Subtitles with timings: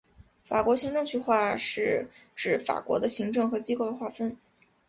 [0.43, 4.35] 法国行政区划是指法国的行政和机构的划分。